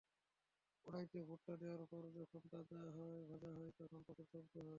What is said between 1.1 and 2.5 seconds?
ভুট্টা দেওয়ার পর যখন